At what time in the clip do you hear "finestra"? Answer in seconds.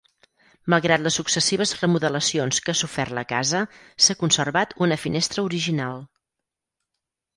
5.03-5.45